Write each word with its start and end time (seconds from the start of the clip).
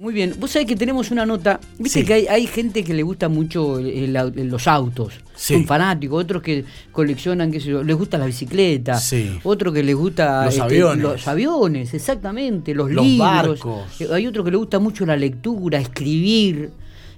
Muy 0.00 0.14
bien, 0.14 0.32
vos 0.38 0.52
sabés 0.52 0.68
que 0.68 0.76
tenemos 0.76 1.10
una 1.10 1.26
nota, 1.26 1.58
viste 1.76 2.00
Sí. 2.02 2.06
que 2.06 2.14
hay, 2.14 2.26
hay 2.28 2.46
gente 2.46 2.84
que 2.84 2.94
le 2.94 3.02
gusta 3.02 3.28
mucho 3.28 3.80
el- 3.80 4.14
el- 4.14 4.46
los 4.48 4.68
autos, 4.68 5.14
Sí. 5.34 5.54
son 5.54 5.64
fanáticos, 5.66 6.22
otros 6.22 6.40
que 6.40 6.64
coleccionan, 6.92 7.50
qué 7.50 7.58
sé 7.58 7.70
yo, 7.70 7.82
les 7.82 7.96
gusta 7.96 8.16
la 8.16 8.26
bicicleta, 8.26 8.96
Sí. 9.00 9.40
otros 9.42 9.74
que 9.74 9.82
les 9.82 9.96
gusta 9.96 10.44
Los 10.44 10.60
aviones. 10.60 11.02
los 11.02 11.26
aviones, 11.26 11.94
exactamente, 11.94 12.74
los, 12.76 12.92
Los 12.92 13.04
libros, 13.04 13.28
barcos. 13.28 14.00
Eh, 14.00 14.06
hay 14.12 14.28
otro 14.28 14.44
que 14.44 14.52
le 14.52 14.56
gusta 14.56 14.78
mucho 14.78 15.04
la 15.04 15.16
lectura, 15.16 15.80
escribir. 15.80 16.70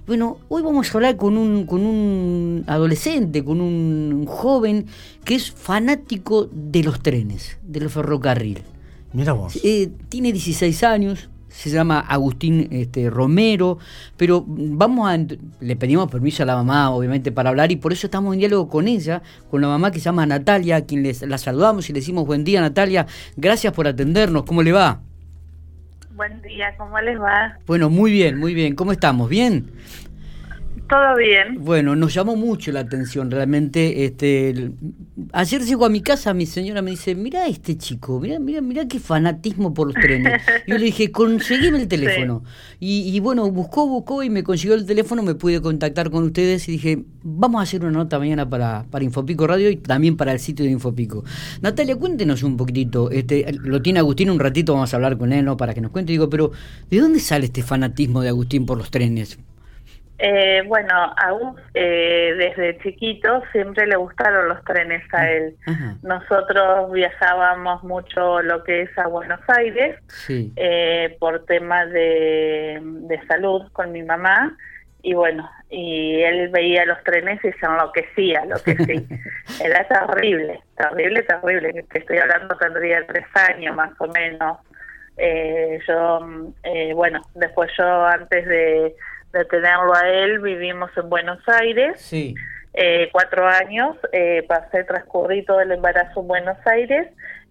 Bueno, 0.07 0.39
hoy 0.49 0.63
vamos 0.63 0.89
a 0.89 0.97
hablar 0.97 1.17
con 1.17 1.37
un, 1.37 1.67
con 1.67 1.81
un 1.85 2.63
adolescente, 2.65 3.43
con 3.43 3.61
un 3.61 4.25
joven 4.27 4.87
que 5.23 5.35
es 5.35 5.51
fanático 5.51 6.49
de 6.51 6.81
los 6.81 6.99
trenes, 7.03 7.59
del 7.61 7.91
ferrocarril. 7.91 8.63
Mira 9.13 9.33
vos. 9.33 9.59
Eh, 9.63 9.91
tiene 10.09 10.31
16 10.31 10.83
años, 10.83 11.29
se 11.51 11.69
llama 11.69 11.99
Agustín 11.99 12.67
este, 12.71 13.09
Romero, 13.09 13.77
pero 14.17 14.43
vamos 14.47 15.09
a, 15.09 15.17
le 15.59 15.75
pedimos 15.75 16.09
permiso 16.09 16.43
a 16.43 16.45
la 16.45 16.55
mamá, 16.55 16.89
obviamente, 16.91 17.31
para 17.31 17.49
hablar 17.49 17.71
y 17.71 17.75
por 17.75 17.93
eso 17.93 18.07
estamos 18.07 18.33
en 18.33 18.39
diálogo 18.39 18.69
con 18.69 18.87
ella, 18.87 19.21
con 19.49 19.61
la 19.61 19.67
mamá 19.67 19.91
que 19.91 19.99
se 19.99 20.05
llama 20.05 20.25
Natalia, 20.25 20.77
a 20.77 20.81
quien 20.81 21.03
les, 21.03 21.21
la 21.21 21.37
saludamos 21.37 21.89
y 21.89 21.93
le 21.93 21.99
decimos 21.99 22.25
buen 22.25 22.43
día 22.43 22.61
Natalia, 22.61 23.05
gracias 23.35 23.73
por 23.73 23.87
atendernos, 23.87 24.43
¿cómo 24.43 24.63
le 24.63 24.71
va? 24.71 25.01
Buen 26.15 26.41
día, 26.41 26.75
¿cómo 26.77 26.99
les 27.01 27.19
va? 27.19 27.57
Bueno, 27.65 27.89
muy 27.89 28.11
bien, 28.11 28.37
muy 28.37 28.53
bien, 28.53 28.75
¿cómo 28.75 28.91
estamos? 28.91 29.29
¿Bien? 29.29 29.71
¿Todo 30.91 31.15
bien? 31.15 31.63
Bueno, 31.63 31.95
nos 31.95 32.13
llamó 32.13 32.35
mucho 32.35 32.69
la 32.73 32.81
atención 32.81 33.31
realmente. 33.31 34.03
Este, 34.03 34.49
el- 34.49 34.73
ayer 35.31 35.61
llego 35.63 35.85
a 35.85 35.89
mi 35.89 36.01
casa, 36.01 36.33
mi 36.33 36.45
señora 36.45 36.81
me 36.81 36.91
dice, 36.91 37.15
mira 37.15 37.47
este 37.47 37.77
chico, 37.77 38.19
mira, 38.19 38.39
mira, 38.39 38.59
mira 38.59 38.85
qué 38.89 38.99
fanatismo 38.99 39.73
por 39.73 39.87
los 39.87 39.95
trenes. 39.95 40.41
Yo 40.67 40.77
le 40.77 40.83
dije, 40.83 41.09
conseguime 41.09 41.81
el 41.81 41.87
teléfono. 41.87 42.43
Y, 42.81 43.03
y 43.15 43.19
bueno, 43.21 43.49
buscó, 43.49 43.87
buscó 43.87 44.21
y 44.21 44.29
me 44.29 44.43
consiguió 44.43 44.75
el 44.75 44.85
teléfono, 44.85 45.23
me 45.23 45.33
pude 45.33 45.61
contactar 45.61 46.11
con 46.11 46.25
ustedes 46.25 46.67
y 46.67 46.73
dije, 46.73 47.03
vamos 47.23 47.61
a 47.61 47.63
hacer 47.63 47.81
una 47.83 47.91
nota 47.91 48.19
mañana 48.19 48.49
para, 48.49 48.85
para 48.91 49.05
Infopico 49.05 49.47
Radio 49.47 49.69
y 49.69 49.77
también 49.77 50.17
para 50.17 50.33
el 50.33 50.39
sitio 50.39 50.65
de 50.65 50.71
Infopico. 50.71 51.23
Natalia, 51.61 51.95
cuéntenos 51.95 52.43
un 52.43 52.57
poquitito, 52.57 53.09
este, 53.11 53.45
lo 53.63 53.81
tiene 53.81 53.99
Agustín 53.99 54.29
un 54.29 54.39
ratito, 54.39 54.73
vamos 54.73 54.93
a 54.93 54.97
hablar 54.97 55.17
con 55.17 55.31
él, 55.31 55.45
¿no? 55.45 55.55
Para 55.55 55.73
que 55.73 55.79
nos 55.79 55.91
cuente, 55.91 56.11
digo, 56.11 56.29
pero 56.29 56.51
¿de 56.89 56.99
dónde 56.99 57.21
sale 57.21 57.45
este 57.45 57.63
fanatismo 57.63 58.19
de 58.21 58.27
Agustín 58.27 58.65
por 58.65 58.77
los 58.77 58.91
trenes? 58.91 59.39
Eh, 60.23 60.61
bueno, 60.67 60.93
aún 61.17 61.55
eh, 61.73 62.35
desde 62.37 62.77
chiquito 62.83 63.41
siempre 63.51 63.87
le 63.87 63.95
gustaron 63.95 64.49
los 64.49 64.63
trenes 64.65 65.01
a 65.13 65.27
él. 65.31 65.55
Ajá, 65.65 65.95
Nosotros 66.03 66.91
viajábamos 66.91 67.83
mucho 67.83 68.39
lo 68.43 68.63
que 68.63 68.83
es 68.83 68.97
a 68.99 69.07
Buenos 69.07 69.39
Aires 69.47 69.97
sí. 70.07 70.53
eh, 70.57 71.17
por 71.19 71.43
temas 71.45 71.89
de, 71.89 72.79
de 72.83 73.25
salud 73.25 73.67
con 73.73 73.91
mi 73.91 74.03
mamá 74.03 74.55
y 75.03 75.13
bueno, 75.15 75.49
y 75.69 76.21
él 76.21 76.49
veía 76.49 76.85
los 76.85 77.03
trenes 77.03 77.43
y 77.43 77.51
se 77.53 77.65
enloquecía, 77.65 78.45
lo 78.45 78.61
que 78.61 78.75
sí. 78.77 79.07
Era 79.63 79.87
terrible, 79.87 80.61
terrible, 80.75 81.23
terrible. 81.23 81.85
Te 81.91 81.99
estoy 81.99 82.19
hablando, 82.19 82.55
tendría 82.57 83.05
tres 83.07 83.25
años 83.33 83.75
más 83.75 83.91
o 83.99 84.07
menos. 84.07 84.59
Eh, 85.17 85.79
yo, 85.87 86.19
mm, 86.21 86.53
eh, 86.63 86.93
bueno, 86.93 87.21
después 87.33 87.71
yo 87.77 88.05
antes 88.05 88.45
de, 88.47 88.95
de 89.33 89.45
tenerlo 89.45 89.93
a 89.95 90.07
él 90.09 90.39
vivimos 90.39 90.91
en 90.97 91.09
Buenos 91.09 91.39
Aires, 91.47 91.99
Sí. 92.01 92.35
eh, 92.73 93.09
cuatro 93.11 93.47
años, 93.47 93.97
eh, 94.11 94.43
pasé, 94.47 94.83
transcurrí 94.83 95.43
todo 95.45 95.61
el 95.61 95.71
embarazo 95.71 96.21
en 96.21 96.27
Buenos 96.27 96.57
Aires 96.65 97.07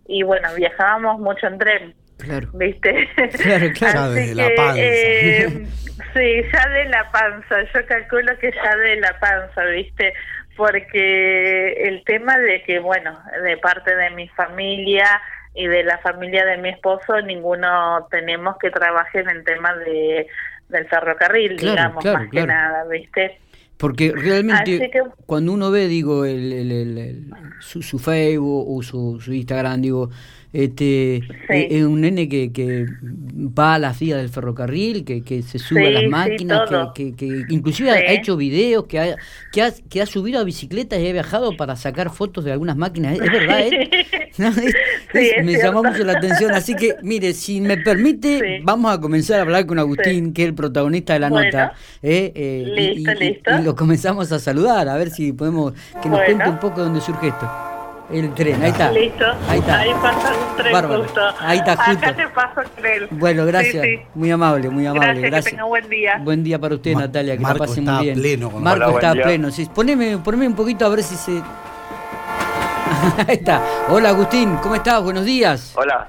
y 0.06 0.22
bueno, 0.22 0.48
viajábamos 0.54 1.18
mucho 1.20 1.46
en 1.46 1.58
tren. 1.58 1.94
Claro. 2.18 2.48
¿Viste? 2.52 3.08
Claro, 3.42 3.66
claro. 3.78 3.98
Ya 3.98 4.04
Así 4.04 4.14
desde 4.14 4.34
la 4.34 4.48
que, 4.48 4.54
panza. 4.56 4.80
eh, 4.82 5.66
sí, 6.14 6.42
ya 6.52 6.68
de 6.68 6.84
la 6.90 7.10
panza. 7.10 7.62
Yo 7.74 7.86
calculo 7.86 8.38
que 8.38 8.52
ya 8.52 8.76
de 8.76 8.96
la 8.96 9.18
panza, 9.18 9.64
¿viste? 9.64 10.12
Porque 10.56 11.72
el 11.88 12.04
tema 12.04 12.36
de 12.38 12.62
que, 12.64 12.78
bueno, 12.78 13.18
de 13.42 13.56
parte 13.56 13.96
de 13.96 14.10
mi 14.10 14.28
familia 14.28 15.06
y 15.54 15.66
de 15.66 15.82
la 15.84 15.96
familia 15.98 16.44
de 16.44 16.58
mi 16.58 16.68
esposo, 16.68 17.20
ninguno 17.22 18.06
tenemos 18.10 18.58
que 18.58 18.70
trabaje 18.70 19.20
en 19.20 19.30
el 19.30 19.44
tema 19.44 19.74
de 19.76 20.26
del 20.70 20.86
ferrocarril, 20.86 21.56
Claro, 21.56 21.76
digamos, 21.76 22.02
claro, 22.02 22.18
más 22.20 22.28
claro. 22.30 22.46
que 22.46 22.52
nada, 22.52 22.84
¿viste? 22.88 23.38
Porque 23.76 24.12
realmente 24.14 24.90
que- 24.90 25.02
cuando 25.26 25.52
uno 25.52 25.70
ve, 25.70 25.88
digo, 25.88 26.24
el, 26.26 26.52
el- 26.52 26.70
el- 26.72 26.98
el- 26.98 27.24
su, 27.60 27.82
su 27.82 27.98
Facebook 27.98 28.66
o 28.68 28.82
su, 28.82 29.18
su 29.20 29.32
Instagram, 29.32 29.80
digo, 29.80 30.10
este 30.52 31.16
eh, 31.48 31.68
es 31.70 31.84
un 31.84 32.00
nene 32.00 32.28
que, 32.28 32.52
que 32.52 32.86
va 33.02 33.74
a 33.74 33.78
las 33.78 33.98
vías 34.00 34.18
del 34.18 34.28
ferrocarril, 34.28 35.04
que, 35.04 35.22
que 35.22 35.42
se 35.42 35.58
sube 35.58 35.86
a 35.86 35.90
las 35.90 36.04
máquinas, 36.10 36.62
que, 36.94 37.12
que, 37.14 37.46
que 37.46 37.54
inclusive 37.54 37.90
ha- 37.90 38.12
hecho 38.12 38.36
videos, 38.36 38.86
que 38.86 38.98
ha, 38.98 39.16
que, 39.52 39.62
ha, 39.62 39.72
que 39.88 40.02
ha 40.02 40.06
subido 40.06 40.40
a 40.40 40.44
bicicletas 40.44 40.98
y 41.00 41.08
ha 41.08 41.12
viajado 41.12 41.56
para 41.56 41.76
sacar 41.76 42.10
fotos 42.10 42.44
de 42.44 42.52
algunas 42.52 42.76
máquinas. 42.76 43.14
Es, 43.14 43.20
es 43.22 43.30
verdad, 43.32 43.60
¿eh? 43.60 43.90
Es- 44.40 45.36
es- 45.38 45.44
me 45.44 45.54
llamó 45.54 45.82
mucho 45.82 46.04
la 46.04 46.12
atención. 46.14 46.52
Así 46.52 46.74
que, 46.74 46.94
mire, 47.02 47.32
si 47.32 47.60
me 47.60 47.76
permite, 47.76 48.60
vamos 48.64 48.92
a 48.92 49.00
comenzar 49.00 49.38
a 49.40 49.42
hablar 49.42 49.66
con 49.66 49.78
Agustín, 49.78 50.32
que 50.32 50.42
es 50.42 50.48
el 50.48 50.54
protagonista 50.54 51.12
de 51.14 51.20
la 51.20 51.28
Bueno. 51.28 51.46
nota. 51.46 51.72
¿eh? 52.02 52.32
Eh, 52.34 52.64
y- 52.66 52.96
Listo, 52.96 53.10
y, 53.12 53.14
y- 53.14 53.28
listo. 53.30 53.50
y 53.60 53.62
lo 53.64 53.74
comenzamos 53.76 54.30
a 54.32 54.38
saludar, 54.38 54.88
a 54.88 54.96
ver 54.96 55.10
si 55.10 55.32
podemos 55.32 55.72
que 56.02 56.08
nos 56.08 56.18
Bueno. 56.18 56.24
cuente 56.26 56.48
un 56.48 56.58
poco 56.58 56.78
de 56.80 56.84
dónde 56.86 57.00
surge 57.00 57.28
esto. 57.28 57.69
El 58.12 58.34
tren, 58.34 58.60
ahí 58.62 58.70
está. 58.70 58.90
Listo. 58.90 59.24
Ahí 59.48 59.60
está. 59.60 59.84
pasa 60.02 60.32
un 60.50 60.56
tren 60.56 60.72
Bárbaro. 60.72 61.02
justo. 61.04 61.20
Ahí 61.38 61.58
está, 61.58 61.76
justo. 61.76 61.92
Acá 62.06 62.16
te 62.16 62.28
paso 62.28 62.60
con 62.74 62.86
él. 62.86 63.06
Bueno, 63.12 63.46
gracias. 63.46 63.84
Sí, 63.84 63.96
sí. 63.98 64.02
Muy 64.14 64.30
amable, 64.32 64.68
muy 64.68 64.84
amable. 64.86 65.20
Gracias, 65.20 65.44
que 65.44 65.50
tenga 65.52 65.64
buen 65.64 65.88
día. 65.88 66.20
Buen 66.24 66.42
día 66.42 66.58
para 66.58 66.74
usted, 66.74 66.94
Ma- 66.94 67.00
Natalia, 67.02 67.34
que 67.36 67.42
Marco 67.42 67.58
la 67.60 67.66
pase 67.66 67.80
muy 67.80 68.04
bien. 68.04 68.18
pleno 68.20 68.50
con- 68.50 68.62
Marco 68.64 68.76
Hola, 68.78 68.86
buen 68.88 68.96
está 69.04 69.12
día. 69.14 69.22
pleno. 69.22 69.50
Sí, 69.52 69.68
poneme, 69.72 70.18
poneme 70.18 70.48
un 70.48 70.54
poquito 70.54 70.84
a 70.86 70.88
ver 70.88 71.02
si 71.04 71.14
se. 71.14 71.32
Ahí 73.28 73.36
está. 73.36 73.62
Hola, 73.88 74.08
Agustín, 74.08 74.56
¿cómo 74.62 74.74
estás? 74.74 75.02
Buenos 75.02 75.24
días. 75.24 75.72
Hola, 75.76 76.08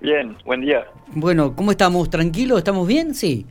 bien, 0.00 0.36
buen 0.46 0.62
día. 0.62 0.84
Bueno, 1.08 1.54
¿cómo 1.54 1.70
estamos? 1.72 2.08
¿Tranquilos? 2.08 2.58
¿Estamos 2.58 2.88
bien? 2.88 3.14
Sí. 3.14 3.46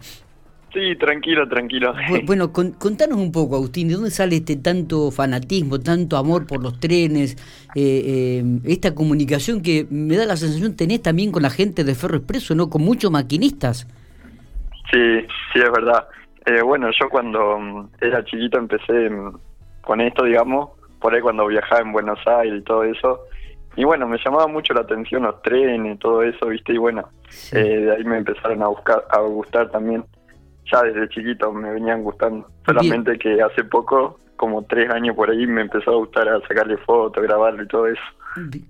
Sí, 0.74 0.96
tranquilo, 0.96 1.48
tranquilo. 1.48 1.94
Bu- 2.10 2.26
Bueno, 2.26 2.52
con- 2.52 2.72
contanos 2.72 3.20
un 3.20 3.32
poco, 3.32 3.56
Agustín, 3.58 3.90
¿de 3.90 3.94
dónde 3.94 4.10
sale 4.10 4.38
este 4.38 4.56
tanto 4.56 5.12
fanatismo, 5.12 5.80
tanto 5.80 6.18
amor 6.18 6.48
por 6.48 6.64
los 6.64 6.80
trenes, 6.80 7.36
eh, 7.76 8.42
eh, 8.42 8.44
esta 8.66 8.96
comunicación 8.96 9.62
que 9.62 9.86
me 9.92 10.16
da 10.18 10.26
la 10.26 10.36
sensación 10.36 10.76
tenés 10.76 11.04
también 11.04 11.32
con 11.32 11.44
la 11.44 11.52
gente 11.52 11.84
de 11.84 11.94
Ferro 11.94 12.18
Expreso, 12.18 12.56
¿no? 12.56 12.72
Con 12.72 12.82
muchos 12.84 13.12
maquinistas. 13.12 13.88
Sí, 14.92 15.20
sí, 15.54 15.60
es 15.60 15.72
verdad. 15.72 16.08
Eh, 16.46 16.62
bueno, 16.64 16.90
yo 17.00 17.08
cuando 17.10 17.60
mm, 17.60 17.90
era 18.02 18.26
chiquito 18.26 18.58
empecé 18.58 19.10
mm, 19.12 19.38
con 19.82 20.02
esto, 20.02 20.24
digamos, 20.26 20.70
por 21.00 21.14
ahí 21.14 21.22
cuando 21.22 21.46
viajaba 21.48 21.82
en 21.82 21.92
Buenos 21.92 22.20
Aires 22.26 22.62
y 22.62 22.64
todo 22.64 22.84
eso. 22.84 23.20
Y 23.76 23.84
bueno, 23.84 24.08
me 24.08 24.18
llamaba 24.24 24.48
mucho 24.48 24.74
la 24.74 24.82
atención 24.82 25.24
los 25.24 25.42
trenes, 25.44 26.00
todo 26.00 26.24
eso, 26.24 26.48
¿viste? 26.48 26.74
Y 26.74 26.78
bueno, 26.78 27.08
Sí. 27.30 27.58
eh, 27.58 27.78
de 27.82 27.96
ahí 27.96 28.04
me 28.04 28.18
empezaron 28.18 28.62
a 28.64 28.68
buscar, 28.68 29.04
a 29.10 29.20
gustar 29.22 29.70
también. 29.72 30.04
Ya 30.72 30.82
desde 30.84 31.10
chiquito 31.10 31.52
me 31.52 31.72
venían 31.72 32.04
gustando. 32.04 32.48
Solamente 32.66 33.18
que 33.20 33.42
hace 33.42 33.64
poco, 33.64 34.20
como 34.38 34.64
tres 34.64 34.90
años 34.90 35.16
por 35.16 35.30
ahí, 35.30 35.46
me 35.46 35.62
empezó 35.62 35.92
a 35.92 35.96
gustar 35.98 36.28
a 36.30 36.40
sacarle 36.48 36.78
fotos, 36.78 37.22
grabarlo 37.24 37.64
y 37.64 37.68
todo 37.68 37.88
eso. 37.88 38.02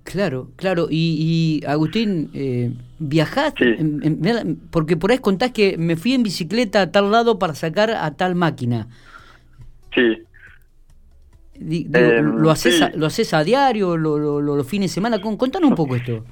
Claro, 0.02 0.48
claro. 0.56 0.88
Y, 0.90 1.60
y, 1.62 1.66
Agustín, 1.66 2.30
eh, 2.34 2.72
¿viajaste? 2.98 3.78
Sí. 3.78 4.58
Porque 4.70 4.96
por 4.96 5.10
ahí 5.10 5.18
contás 5.18 5.52
que 5.52 5.76
me 5.78 5.96
fui 5.96 6.12
en 6.12 6.22
bicicleta 6.22 6.82
a 6.82 6.92
tal 6.92 7.10
lado 7.10 7.38
para 7.38 7.54
sacar 7.54 7.90
a 7.92 8.10
tal 8.14 8.34
máquina. 8.34 8.88
Sí, 9.94 10.18
Di- 11.56 11.84
digo, 11.84 11.96
Eh, 11.98 12.20
¿lo, 12.22 12.50
haces 12.50 12.76
sí. 12.78 12.82
a, 12.82 12.90
¿Lo 12.96 13.06
haces 13.06 13.32
a 13.32 13.44
diario, 13.44 13.96
lo, 13.96 14.18
lo- 14.18 14.40
lo- 14.42 14.56
los 14.56 14.66
fines 14.66 14.90
de 14.90 14.94
semana? 14.94 15.20
Con- 15.20 15.36
Contanos 15.36 15.70
un 15.70 15.76
poco 15.76 15.94
esto. 15.94 16.24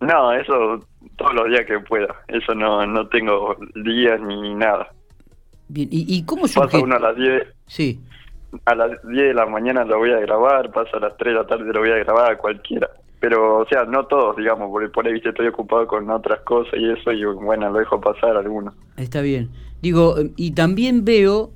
No, 0.00 0.32
eso 0.32 0.80
todos 1.16 1.34
los 1.34 1.48
días 1.48 1.66
que 1.66 1.78
pueda. 1.80 2.14
Eso 2.28 2.54
no, 2.54 2.86
no 2.86 3.06
tengo 3.08 3.56
días 3.74 4.20
ni 4.20 4.54
nada. 4.54 4.88
Bien. 5.68 5.88
¿Y, 5.90 6.04
y 6.16 6.24
cómo 6.24 6.48
surge? 6.48 6.66
Pasa 6.72 6.84
uno 6.84 6.96
a 6.96 7.00
las 7.00 7.16
10, 7.16 7.42
Sí. 7.66 8.00
a 8.64 8.74
las 8.74 8.90
10 9.06 9.28
de 9.28 9.34
la 9.34 9.46
mañana 9.46 9.84
lo 9.84 9.98
voy 9.98 10.10
a 10.12 10.18
grabar, 10.20 10.70
pasa 10.72 10.96
a 10.96 11.00
las 11.00 11.16
3 11.16 11.34
de 11.34 11.40
la 11.40 11.46
tarde 11.46 11.72
lo 11.72 11.80
voy 11.80 11.90
a 11.90 11.96
grabar, 11.98 12.36
cualquiera. 12.38 12.88
Pero, 13.20 13.58
o 13.58 13.66
sea, 13.66 13.84
no 13.84 14.06
todos, 14.06 14.34
digamos, 14.36 14.70
porque 14.70 14.88
por 14.88 15.06
ahí, 15.06 15.12
viste, 15.12 15.28
estoy 15.28 15.46
ocupado 15.48 15.86
con 15.86 16.08
otras 16.10 16.40
cosas 16.40 16.72
y 16.78 16.90
eso, 16.90 17.12
y 17.12 17.22
bueno, 17.24 17.68
lo 17.70 17.78
dejo 17.78 18.00
pasar 18.00 18.36
algunos. 18.36 18.74
Está 18.96 19.20
bien. 19.20 19.50
Digo, 19.82 20.14
y 20.36 20.52
también 20.52 21.04
veo 21.04 21.50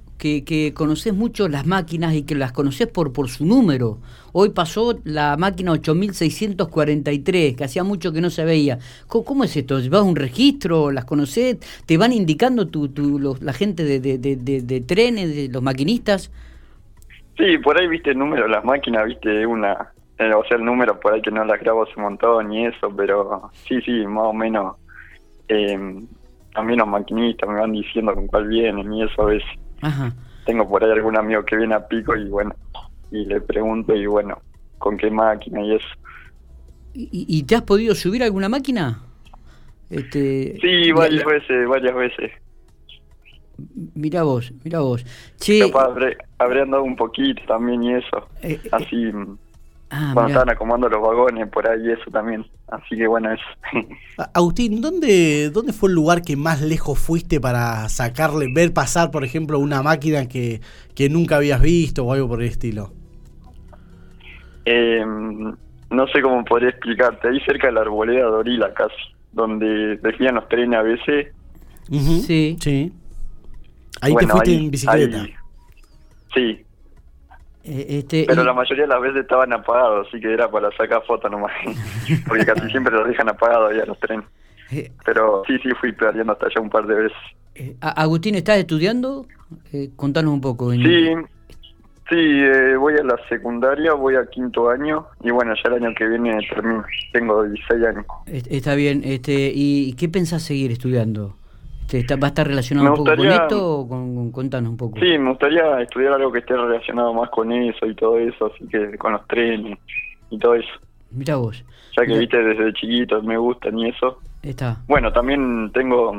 que, 0.44 0.72
conoces 0.74 1.12
mucho 1.14 1.48
las 1.48 1.66
máquinas 1.66 2.14
y 2.14 2.22
que 2.22 2.34
las 2.34 2.52
conoces 2.52 2.86
por, 2.88 3.12
por 3.12 3.28
su 3.28 3.44
número. 3.46 3.98
Hoy 4.32 4.50
pasó 4.50 4.98
la 5.04 5.36
máquina 5.36 5.72
8643, 5.72 7.56
que 7.56 7.64
hacía 7.64 7.84
mucho 7.84 8.12
que 8.12 8.20
no 8.20 8.30
se 8.30 8.44
veía. 8.44 8.78
¿Cómo, 9.06 9.44
es 9.44 9.56
esto? 9.56 9.76
¿Vas 9.90 10.00
a 10.00 10.02
un 10.02 10.16
registro? 10.16 10.90
¿Las 10.90 11.04
conoces? 11.04 11.58
¿Te 11.86 11.96
van 11.98 12.12
indicando 12.12 12.66
tu, 12.68 12.88
tu, 12.88 13.18
los- 13.18 13.42
la 13.42 13.52
gente 13.52 13.84
de, 13.84 14.00
de, 14.00 14.18
de, 14.18 14.80
trenes, 14.80 15.34
de 15.34 15.48
los 15.48 15.62
maquinistas? 15.62 16.30
Sí, 17.36 17.58
por 17.58 17.78
ahí, 17.80 17.88
viste, 17.88 18.10
el 18.10 18.18
número 18.18 18.46
las 18.46 18.64
máquinas, 18.64 19.06
viste, 19.06 19.46
una... 19.46 19.92
eh, 20.18 20.32
o 20.34 20.44
sea, 20.44 20.56
el 20.56 20.64
número 20.64 20.98
por 21.00 21.14
ahí 21.14 21.22
que 21.22 21.30
no 21.32 21.44
las 21.44 21.60
grabo 21.60 21.82
hace 21.82 21.92
un 21.96 22.04
montón 22.04 22.52
y 22.52 22.66
eso, 22.66 22.94
pero 22.96 23.50
sí, 23.66 23.80
sí, 23.82 24.06
más 24.06 24.24
o 24.26 24.32
menos... 24.32 24.76
eh, 25.48 25.78
también 26.54 26.80
los 26.80 26.88
maquinistas 26.88 27.48
me 27.50 27.60
van 27.60 27.72
diciendo 27.72 28.14
con 28.14 28.26
cuál 28.28 28.48
vienen 28.48 28.92
y 28.92 29.02
eso 29.04 29.22
a 29.22 29.26
veces. 29.26 29.48
Ajá. 29.84 30.14
Tengo 30.46 30.68
por 30.68 30.82
ahí 30.82 30.90
algún 30.90 31.16
amigo 31.16 31.44
que 31.44 31.56
viene 31.56 31.74
a 31.74 31.86
pico 31.86 32.16
y 32.16 32.28
bueno, 32.28 32.54
y 33.10 33.24
le 33.26 33.40
pregunto 33.40 33.94
y 33.94 34.06
bueno, 34.06 34.40
con 34.78 34.96
qué 34.96 35.10
máquina 35.10 35.60
y 35.62 35.74
eso. 35.76 35.86
¿Y, 36.94 37.08
y 37.28 37.42
te 37.42 37.54
has 37.56 37.62
podido 37.62 37.94
subir 37.94 38.22
a 38.22 38.26
alguna 38.26 38.48
máquina? 38.48 39.00
Este, 39.90 40.58
Sí, 40.60 40.90
varias 40.92 41.24
la- 41.24 41.32
veces, 41.32 41.68
varias 41.68 41.94
veces. 41.94 42.32
Mira 43.94 44.22
vos, 44.24 44.52
mira 44.64 44.80
vos. 44.80 45.04
Che, 45.38 45.60
Capaz 45.60 45.84
habré, 45.84 46.16
habré 46.38 46.62
andado 46.62 46.82
un 46.82 46.96
poquito 46.96 47.40
también 47.46 47.82
y 47.84 47.94
eso. 47.94 48.28
Eh, 48.42 48.58
eh, 48.64 48.68
Así, 48.72 49.12
ah, 49.94 50.10
cuando 50.12 50.22
mirá. 50.28 50.40
estaban 50.40 50.50
acomodando 50.50 50.88
los 50.88 51.00
vagones 51.02 51.48
por 51.48 51.68
ahí 51.68 51.90
eso 51.90 52.10
también. 52.10 52.44
Así 52.68 52.96
que 52.96 53.06
bueno, 53.06 53.30
eso. 53.32 53.44
Agustín, 54.34 54.80
¿dónde, 54.80 55.50
¿dónde 55.50 55.72
fue 55.72 55.88
el 55.88 55.94
lugar 55.94 56.22
que 56.22 56.36
más 56.36 56.60
lejos 56.60 56.98
fuiste 56.98 57.40
para 57.40 57.88
sacarle, 57.88 58.46
ver 58.52 58.72
pasar, 58.72 59.10
por 59.10 59.24
ejemplo, 59.24 59.58
una 59.58 59.82
máquina 59.82 60.26
que, 60.28 60.60
que 60.94 61.08
nunca 61.08 61.36
habías 61.36 61.60
visto 61.62 62.04
o 62.04 62.12
algo 62.12 62.28
por 62.28 62.42
el 62.42 62.48
estilo? 62.48 62.92
Eh, 64.64 65.04
no 65.90 66.06
sé 66.08 66.22
cómo 66.22 66.44
podría 66.44 66.70
explicarte. 66.70 67.28
Ahí 67.28 67.40
cerca 67.40 67.68
de 67.68 67.74
la 67.74 67.82
arboleda 67.82 68.24
de 68.26 68.32
Orila 68.32 68.72
casi, 68.74 68.94
donde 69.32 69.96
desvían 69.98 70.36
los 70.36 70.48
trenes 70.48 70.78
a 70.78 70.82
veces. 70.82 71.26
Sí. 71.90 72.56
Sí. 72.60 72.92
Ahí 74.00 74.12
Bueno, 74.12 74.28
te 74.28 74.32
fuiste 74.32 74.50
ahí- 74.50 74.64
en 74.64 74.70
bicicleta. 74.70 75.22
ahí- 75.22 75.34
sí, 76.34 76.64
este, 77.64 78.24
pero 78.28 78.42
y- 78.42 78.46
la 78.46 78.52
mayoría 78.52 78.84
de 78.84 78.88
las 78.88 79.00
veces 79.00 79.22
estaban 79.22 79.52
apagados, 79.52 80.06
así 80.08 80.20
que 80.20 80.32
era 80.32 80.50
para 80.50 80.70
sacar 80.76 81.02
fotos 81.06 81.30
nomás. 81.30 81.52
Porque 82.28 82.44
casi 82.46 82.68
siempre 82.70 82.94
los 82.94 83.08
dejan 83.08 83.28
apagados 83.28 83.72
ahí 83.72 83.80
a 83.80 83.86
los 83.86 83.98
trenes. 83.98 84.26
eh, 84.70 84.90
Pero 85.04 85.42
sí, 85.46 85.58
sí, 85.62 85.70
fui 85.80 85.92
pedaleando 85.92 86.32
hasta 86.34 86.46
allá 86.46 86.60
un 86.60 86.70
par 86.70 86.86
de 86.86 86.94
veces. 86.94 87.18
eh, 87.54 87.74
Agustín, 87.80 88.34
¿estás 88.34 88.58
estudiando? 88.58 89.26
Eh, 89.72 89.90
contanos 89.96 90.32
un 90.34 90.40
poco. 90.40 90.72
en- 90.72 90.82
Sí, 90.82 91.08
sí, 92.10 92.16
eh, 92.16 92.76
voy 92.76 92.94
a 92.94 93.02
la 93.04 93.16
secundaria, 93.28 93.94
voy 93.94 94.16
a 94.16 94.26
quinto 94.26 94.68
año 94.68 95.06
y 95.22 95.30
bueno, 95.30 95.54
ya 95.54 95.70
el 95.74 95.82
año 95.84 95.94
que 95.96 96.06
viene 96.06 96.38
termino. 96.52 96.84
Tengo 97.12 97.44
16 97.44 97.84
años. 97.84 98.04
est- 98.26 98.46
Está 98.50 98.74
bien. 98.74 99.02
Este, 99.04 99.52
¿Y 99.54 99.92
qué 99.94 100.08
pensás 100.08 100.42
seguir 100.42 100.70
estudiando? 100.72 101.36
Está- 101.92 102.16
¿Va 102.16 102.26
a 102.26 102.28
estar 102.28 102.46
relacionado 102.46 102.84
Me 102.86 102.90
un 102.92 102.96
poco 103.04 103.16
con 103.16 103.26
esto 103.28 103.78
o 103.80 103.88
con, 103.88 104.14
con- 104.14 104.32
contanos 104.32 104.70
un 104.70 104.76
poco? 104.76 104.98
Sí, 104.98 105.16
me 105.18 105.30
gustaría 105.30 105.80
estudiar 105.80 106.14
algo 106.14 106.32
que 106.32 106.38
esté 106.40 106.56
relacionado 106.56 107.12
más 107.14 107.30
con 107.30 107.52
eso 107.52 107.86
y 107.86 107.94
todo 107.94 108.18
eso, 108.18 108.46
así 108.52 108.66
que 108.68 108.96
con 108.98 109.12
los 109.12 109.26
trenes 109.28 109.78
y 110.30 110.38
todo 110.38 110.54
eso. 110.54 110.68
Mira 111.10 111.36
vos. 111.36 111.64
Ya 111.96 112.04
que 112.06 112.18
viste 112.18 112.42
desde 112.42 112.72
chiquito 112.72 113.22
me 113.22 113.36
gustan 113.36 113.78
y 113.78 113.88
eso. 113.90 114.18
Está. 114.42 114.78
Bueno, 114.88 115.12
también 115.12 115.70
tengo 115.72 116.12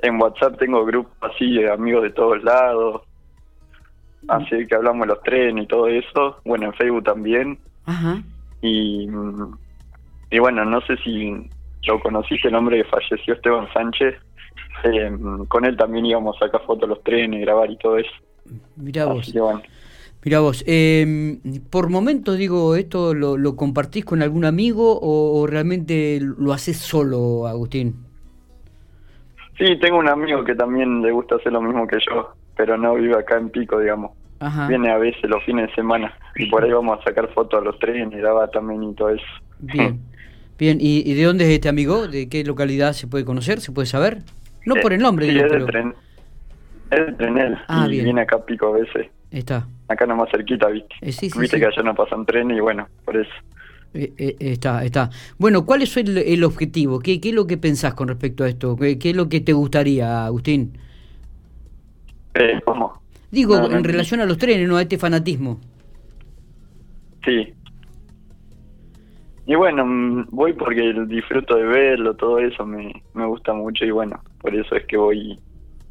en 0.00 0.20
WhatsApp 0.20 0.58
tengo 0.58 0.84
grupos 0.84 1.12
así 1.20 1.54
de 1.54 1.70
amigos 1.70 2.02
de 2.02 2.10
todos 2.10 2.42
lados. 2.42 3.02
Así 4.28 4.66
que 4.66 4.74
hablamos 4.74 5.06
de 5.06 5.14
los 5.14 5.22
trenes 5.22 5.64
y 5.64 5.68
todo 5.68 5.86
eso. 5.86 6.40
Bueno, 6.44 6.66
en 6.66 6.72
Facebook 6.74 7.04
también. 7.04 7.58
Ajá. 7.84 8.20
Y, 8.60 9.06
mm, 9.06 9.56
y 10.32 10.38
bueno, 10.40 10.64
no 10.64 10.80
sé 10.80 10.96
si 10.98 11.48
lo 11.86 12.00
conociste, 12.00 12.48
el 12.48 12.56
hombre 12.56 12.78
que 12.82 12.88
falleció, 12.88 13.34
Esteban 13.34 13.68
Sánchez. 13.72 14.16
Eh, 14.84 15.10
con 15.48 15.64
él 15.64 15.76
también 15.76 16.06
íbamos 16.06 16.36
a 16.36 16.46
sacar 16.46 16.62
fotos 16.64 16.88
los 16.88 17.02
trenes, 17.02 17.40
grabar 17.40 17.70
y 17.70 17.76
todo 17.76 17.98
eso. 17.98 18.10
Mira 18.76 19.06
vos. 19.06 19.32
Bueno. 19.32 19.62
Vos, 20.42 20.64
eh, 20.66 21.38
por 21.70 21.88
momentos 21.88 22.36
digo, 22.36 22.74
¿esto 22.74 23.14
lo, 23.14 23.36
lo 23.36 23.54
compartís 23.54 24.04
con 24.04 24.22
algún 24.22 24.44
amigo 24.44 24.98
o, 24.98 25.40
o 25.40 25.46
realmente 25.46 26.18
lo 26.20 26.52
haces 26.52 26.78
solo, 26.78 27.46
Agustín? 27.46 27.94
Sí, 29.56 29.78
tengo 29.80 29.98
un 29.98 30.08
amigo 30.08 30.44
que 30.44 30.54
también 30.56 31.00
le 31.00 31.12
gusta 31.12 31.36
hacer 31.36 31.52
lo 31.52 31.62
mismo 31.62 31.86
que 31.86 31.98
yo, 32.10 32.32
pero 32.56 32.76
no 32.76 32.96
vive 32.96 33.16
acá 33.16 33.38
en 33.38 33.50
Pico, 33.50 33.78
digamos. 33.78 34.10
Ajá. 34.40 34.66
Viene 34.66 34.90
a 34.90 34.98
veces 34.98 35.30
los 35.30 35.42
fines 35.44 35.68
de 35.68 35.74
semana 35.76 36.12
y 36.34 36.46
por 36.46 36.62
ahí 36.64 36.72
vamos 36.72 36.98
a 37.00 37.04
sacar 37.04 37.32
fotos 37.32 37.60
a 37.60 37.64
los 37.64 37.78
trenes, 37.78 38.18
grabar 38.18 38.50
también 38.50 38.82
y 38.82 38.94
todo 38.94 39.10
eso. 39.10 39.24
Bien. 39.60 40.00
Bien, 40.58 40.78
¿Y, 40.80 41.02
y 41.08 41.14
de 41.14 41.22
dónde 41.22 41.44
es 41.44 41.50
este 41.50 41.68
amigo? 41.68 42.08
¿De 42.08 42.30
qué 42.30 42.42
localidad 42.42 42.94
se 42.94 43.06
puede 43.06 43.26
conocer? 43.26 43.60
¿Se 43.60 43.72
puede 43.72 43.86
saber? 43.86 44.22
No 44.66 44.74
por 44.76 44.92
el 44.92 45.00
nombre, 45.00 45.26
sí, 45.26 45.32
digo, 45.32 45.46
es 45.46 45.52
de 45.52 45.58
pero... 45.58 45.66
tren. 45.66 45.94
Es 46.90 47.06
de 47.06 47.12
Trenel 47.14 47.58
Ah, 47.68 47.86
y 47.86 47.90
bien. 47.90 48.04
viene 48.04 48.20
acá 48.22 48.36
a 48.36 48.44
Pico 48.44 48.68
a 48.68 48.78
veces. 48.78 49.08
Está. 49.30 49.66
Acá 49.88 50.06
nomás 50.06 50.30
cerquita, 50.30 50.68
¿viste? 50.68 50.94
Eh, 51.00 51.12
sí, 51.12 51.30
sí, 51.30 51.38
viste 51.40 51.56
sí. 51.56 51.60
que 51.60 51.66
allá 51.66 51.82
no 51.82 51.94
pasan 51.94 52.26
trenes 52.26 52.56
y 52.58 52.60
bueno, 52.60 52.88
por 53.04 53.16
eso. 53.16 53.30
Eh, 53.94 54.12
eh, 54.18 54.36
está, 54.40 54.84
está. 54.84 55.10
Bueno, 55.38 55.64
¿cuál 55.66 55.82
es 55.82 55.96
el, 55.96 56.18
el 56.18 56.44
objetivo? 56.44 57.00
¿Qué, 57.00 57.20
¿Qué 57.20 57.30
es 57.30 57.34
lo 57.34 57.46
que 57.46 57.56
pensás 57.56 57.94
con 57.94 58.08
respecto 58.08 58.44
a 58.44 58.48
esto? 58.48 58.76
¿Qué, 58.76 58.98
qué 58.98 59.10
es 59.10 59.16
lo 59.16 59.28
que 59.28 59.40
te 59.40 59.52
gustaría, 59.52 60.26
Agustín? 60.26 60.78
Eh, 62.34 62.60
¿Cómo? 62.64 63.02
Digo, 63.30 63.56
No, 63.58 63.70
en 63.70 63.84
relación 63.84 64.20
a 64.20 64.26
los 64.26 64.38
trenes, 64.38 64.68
¿no? 64.68 64.76
A 64.76 64.82
este 64.82 64.98
fanatismo. 64.98 65.60
Sí. 67.24 67.52
Y 69.46 69.54
bueno, 69.54 69.84
mm, 69.86 70.26
voy 70.30 70.52
porque 70.54 70.92
disfruto 71.06 71.54
de 71.56 71.64
verlo, 71.64 72.14
todo 72.14 72.38
eso 72.38 72.66
me, 72.66 73.02
me 73.14 73.26
gusta 73.26 73.52
mucho 73.54 73.84
y 73.84 73.90
bueno, 73.90 74.20
por 74.46 74.54
eso 74.54 74.76
es 74.76 74.84
que 74.84 74.96
voy 74.96 75.36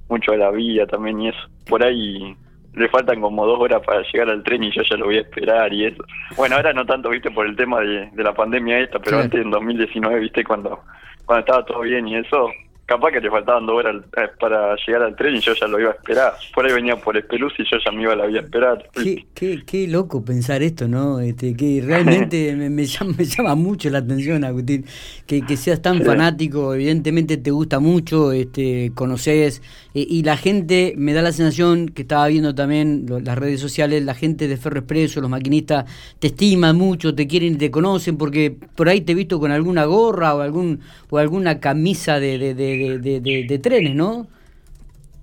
mucho 0.08 0.32
a 0.32 0.38
la 0.38 0.50
vía 0.50 0.88
también 0.88 1.20
y 1.20 1.28
eso. 1.28 1.40
Por 1.68 1.84
ahí 1.84 2.34
le 2.74 2.88
faltan 2.88 3.20
como 3.20 3.46
dos 3.46 3.60
horas 3.60 3.82
para 3.86 4.02
llegar 4.02 4.30
al 4.30 4.44
tren 4.44 4.64
y 4.64 4.72
yo 4.72 4.82
ya 4.82 4.96
lo 4.96 5.08
voy 5.08 5.18
a 5.18 5.22
esperar 5.24 5.74
y 5.74 5.84
eso. 5.84 6.02
Bueno, 6.38 6.56
ahora 6.56 6.72
no 6.72 6.86
tanto, 6.86 7.10
viste, 7.10 7.30
por 7.32 7.46
el 7.46 7.58
tema 7.58 7.82
de, 7.82 8.10
de 8.12 8.24
la 8.24 8.34
pandemia 8.34 8.80
esta, 8.80 8.98
pero 9.00 9.20
antes 9.20 9.42
en 9.42 9.52
2019, 9.52 10.22
viste, 10.22 10.46
cuando, 10.46 10.80
cuando 11.26 11.42
estaba 11.42 11.66
todo 11.66 11.82
bien 11.82 12.08
y 12.08 12.16
eso, 12.16 12.50
capaz 12.86 13.12
que 13.12 13.20
le 13.20 13.30
faltaban 13.32 13.66
dos 13.66 13.78
horas 13.78 13.96
eh, 14.18 14.28
para 14.40 14.76
llegar 14.86 15.02
al 15.04 15.16
tren 15.16 15.36
y 15.36 15.40
yo 15.40 15.54
ya 15.60 15.68
lo 15.68 15.80
iba 15.80 15.90
a 15.90 15.94
esperar. 15.94 16.34
Por 16.54 16.66
ahí 16.66 16.74
venía 16.74 16.96
por 16.98 17.18
Espeluz 17.18 17.54
y 17.58 17.64
yo 17.64 17.78
ya 17.84 17.92
me 17.92 18.04
iba 18.04 18.14
a 18.14 18.16
la 18.16 18.26
vía 18.28 18.42
a 18.42 18.44
esperar. 18.44 18.90
Qué, 18.94 19.26
qué, 19.34 19.64
qué 19.66 19.88
loco 19.88 20.24
pensar 20.24 20.62
esto, 20.62 20.88
¿no? 20.88 21.20
Este, 21.20 21.56
que 21.56 21.82
realmente 21.86 22.56
me, 22.56 22.70
me 22.70 22.86
llama, 22.86 23.14
me 23.18 23.26
llama 23.26 23.56
mucho 23.56 23.90
la 23.90 24.00
atención, 24.00 24.44
Agustín, 24.44 24.86
que, 25.26 25.46
que 25.46 25.58
seas 25.58 25.82
tan 25.82 25.98
Sí. 26.00 26.04
fanático, 26.04 26.74
evidentemente 26.76 27.38
te 27.38 27.52
gusta 27.52 27.80
mucho, 27.80 28.32
este, 28.32 28.92
conoces, 28.94 29.62
eh, 29.94 30.06
y 30.08 30.24
la 30.24 30.38
gente, 30.38 30.94
me 30.98 31.14
da 31.14 31.22
la 31.22 31.32
sensación 31.32 31.90
que 31.90 32.04
estaba 32.04 32.28
viendo 32.28 32.54
también 32.54 33.06
lo- 33.08 33.20
las 33.20 33.38
redes 33.38 33.60
sociales, 33.60 34.04
la 34.04 34.14
gente 34.14 34.48
de 34.48 34.58
Ferro 34.58 34.80
Expreso, 34.80 35.22
los 35.22 35.30
maquinistas, 35.30 35.86
te 36.20 36.28
estiman 36.28 36.76
mucho, 36.78 37.16
te 37.16 37.26
quieren 37.28 37.54
y 37.54 37.58
te 37.58 37.72
conocen, 37.72 38.18
porque 38.18 38.56
por 38.76 38.90
ahí 38.90 39.02
te 39.02 39.14
he 39.14 39.16
visto 39.16 39.40
con 39.40 39.52
alguna 39.52 39.86
gorra 39.86 40.36
o 40.36 40.42
algún 40.42 40.82
o 41.10 41.18
alguna 41.18 41.60
camisa 41.60 42.20
de, 42.20 42.38
de, 42.38 42.54
de, 42.54 42.75
de- 42.78 43.00
de- 43.00 43.20
de- 43.22 43.44
de 43.46 43.60
trenes, 43.60 43.96
¿no? 43.96 44.28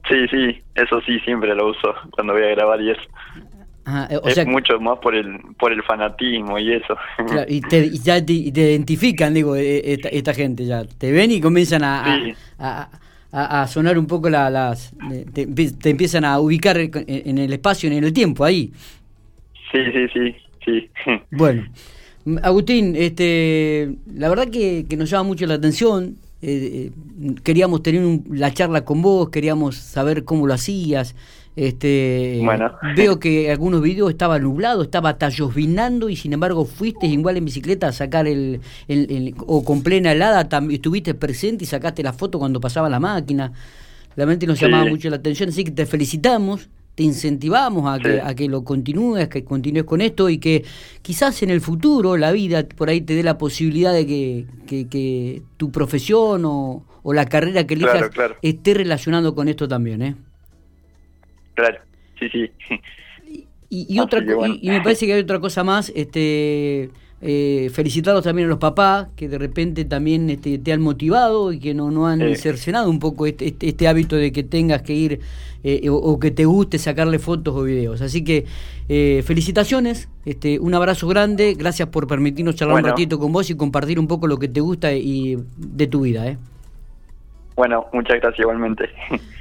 Sí, 0.09 0.17
sí, 0.31 0.61
eso 0.75 1.01
sí, 1.07 1.19
siempre 1.21 1.55
lo 1.55 1.71
uso 1.71 1.95
cuando 2.11 2.33
voy 2.33 2.43
a 2.43 2.49
grabar 2.49 2.81
y 2.81 2.91
eso. 2.91 3.03
Ajá, 3.85 4.09
eh, 4.15 4.19
o 4.23 4.29
es 4.29 4.35
sea, 4.35 4.45
mucho 4.45 4.79
más 4.81 4.99
por 4.99 5.15
el 5.15 5.39
por 5.59 5.73
el 5.73 5.83
fanatismo 5.83 6.59
y 6.59 6.73
eso. 6.73 6.97
Claro, 7.27 7.45
y, 7.49 7.61
te, 7.61 7.87
y 7.87 7.99
ya 7.99 8.25
te, 8.25 8.33
y 8.33 8.53
te 8.53 8.61
identifican, 8.71 9.33
digo, 9.35 9.57
eh, 9.57 9.93
esta, 9.93 10.09
esta 10.09 10.35
gente 10.35 10.65
ya. 10.67 10.85
Te 10.85 11.11
ven 11.13 11.31
y 11.31 11.41
comienzan 11.41 11.83
a, 11.85 12.15
a- 12.15 12.21
Sí. 12.25 12.35
a, 12.59 12.91
a- 13.33 13.63
a 13.63 13.67
sonar 13.67 13.99
un 13.99 14.07
poco 14.07 14.29
la- 14.29 14.51
las... 14.51 14.93
eh, 15.13 15.25
Te, 15.33 15.49
empie- 15.49 15.77
te 15.79 15.91
empiezan 15.91 16.25
a 16.25 16.39
ubicar 16.39 16.77
en, 16.79 17.39
el 17.39 17.53
espacio, 17.53 17.91
en 17.91 18.05
el 18.05 18.13
tiempo, 18.13 18.45
ahí. 18.45 18.73
sí, 19.73 19.79
sí, 19.93 20.09
sí, 20.13 20.37
sí. 20.65 20.91
Bueno, 21.31 21.65
Agustín, 22.43 22.95
este, 22.97 23.91
la 24.15 24.29
verdad 24.29 24.49
que, 24.49 24.85
que 24.89 24.97
nos 24.97 25.11
llama 25.11 25.25
mucho 25.25 25.47
la 25.47 25.55
atención. 25.55 26.17
Eh, 26.43 26.91
eh, 27.23 27.35
queríamos 27.43 27.83
tener 27.83 28.05
un- 28.05 28.25
la 28.31 28.53
charla 28.53 28.85
con 28.85 29.01
vos, 29.01 29.31
queríamos 29.31 29.77
saber 29.77 30.25
cómo 30.25 30.47
lo 30.47 30.55
hacías. 30.55 31.15
Este, 31.55 32.41
Bueno. 32.43 32.73
Veo 32.97 33.21
que 33.21 33.51
algunos 33.51 33.83
videos 33.83 34.11
estaba 34.11 34.39
nublado, 34.39 34.83
estaba 34.83 35.19
tallovizando 35.19 36.09
y 36.09 36.17
sin 36.17 36.33
embargo 36.33 36.65
fuiste 36.65 37.07
igual 37.07 37.37
en 37.37 37.45
bicicleta 37.45 37.89
a 37.89 37.93
sacar 37.93 38.27
el, 38.27 38.61
el- 38.89 39.11
el- 39.11 39.35
o 39.47 39.63
con 39.63 39.83
plena 39.83 40.13
helada 40.13 40.49
también 40.49 40.77
estuviste 40.79 41.13
presente 41.15 41.65
y 41.65 41.67
sacaste 41.67 42.03
la 42.03 42.13
foto 42.15 42.39
cuando 42.39 42.59
pasaba 42.61 42.89
la 42.89 42.99
máquina. 43.01 43.53
Realmente 44.17 44.47
nos 44.47 44.59
Sí. 44.59 44.65
llamaba 44.65 44.87
mucho 44.89 45.09
la 45.11 45.17
atención, 45.17 45.51
así 45.51 45.63
que 45.65 45.71
te 45.71 45.85
felicitamos, 45.87 46.69
te 46.95 47.03
incentivamos 47.05 47.89
a 47.89 47.99
que, 48.03 48.13
Sí. 48.15 48.21
a 48.23 48.35
que 48.35 48.49
lo 48.49 48.65
continúes, 48.65 49.29
que 49.29 49.45
continúes 49.45 49.85
con 49.85 50.01
esto 50.03 50.29
y 50.29 50.39
que 50.39 50.65
quizás 51.01 51.43
en 51.43 51.51
el 51.51 51.61
futuro 51.63 52.17
la 52.19 52.33
vida 52.33 52.67
por 52.69 52.91
ahí 52.91 53.01
te 53.01 53.15
dé 53.15 53.23
la 53.23 53.39
posibilidad 53.39 53.93
de 53.95 54.07
que, 54.07 54.47
que- 54.67 54.89
que 54.89 55.43
tu 55.57 55.71
profesión 55.73 56.45
o, 56.45 56.85
o 57.03 57.13
la 57.15 57.25
carrera 57.27 57.67
que 57.67 57.75
elijas 57.75 57.93
Claro, 57.95 58.11
claro. 58.11 58.37
esté 58.43 58.75
relacionado 58.75 59.35
con 59.35 59.49
esto 59.49 59.67
también, 59.69 60.03
¿eh? 60.03 60.17
claro, 61.55 61.79
sí, 62.19 62.29
sí. 62.31 62.51
Y, 63.71 63.87
y 63.89 63.99
otra 64.01 64.21
bueno. 64.35 64.55
y 64.61 64.69
me 64.69 64.83
parece 64.83 65.07
que 65.07 65.15
hay 65.15 65.21
otra 65.23 65.41
cosa 65.41 65.65
más, 65.65 65.91
este 65.95 66.91
eh, 67.23 67.71
felicitarlos 67.73 68.25
también 68.25 68.47
a 68.47 68.51
los 68.51 68.59
papás 68.59 69.07
que 69.15 69.29
de 69.29 69.39
repente 69.39 69.85
también 69.85 70.29
este, 70.29 70.59
te 70.59 70.73
han 70.73 70.81
motivado 70.83 71.53
y 71.53 71.61
que 71.61 71.73
no, 71.73 71.91
no 71.91 72.07
han 72.09 72.19
Sí. 72.21 72.35
cercenado 72.37 72.91
un 72.91 72.99
poco 72.99 73.27
este, 73.27 73.47
este, 73.47 73.69
este 73.69 73.87
hábito 73.89 74.17
de 74.17 74.33
que 74.33 74.43
tengas 74.43 74.83
que 74.83 74.93
ir 74.95 75.21
eh, 75.65 75.89
o, 75.89 75.95
o 75.95 76.19
que 76.19 76.33
te 76.33 76.45
guste 76.45 76.79
sacarle 76.79 77.21
fotos 77.21 77.55
o 77.55 77.63
videos. 77.63 78.01
Así 78.03 78.25
que 78.25 78.45
eh, 78.89 79.23
felicitaciones, 79.25 80.09
este, 80.27 80.59
un 80.59 80.75
abrazo 80.75 81.07
grande, 81.07 81.55
gracias 81.57 81.89
por 81.89 82.09
permitirnos 82.09 82.57
charlar 82.57 82.79
un 82.79 82.85
ratito 82.91 83.19
con 83.21 83.33
vos 83.33 83.49
y 83.51 83.55
compartir 83.55 84.01
un 84.01 84.09
poco 84.09 84.27
lo 84.27 84.39
que 84.39 84.49
te 84.49 84.61
gusta 84.61 84.93
y 84.93 85.39
de 85.57 85.87
tu 85.87 86.01
vida. 86.01 86.27
¿eh? 86.27 86.39
Bueno, 87.55 87.87
muchas 87.93 88.21
gracias 88.21 88.41
igualmente. 88.41 88.89